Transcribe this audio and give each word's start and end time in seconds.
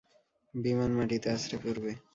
বিমান 0.53 0.91
মাটিতে 0.97 1.27
আছড়ে 1.35 1.57
পড়বে। 1.63 1.91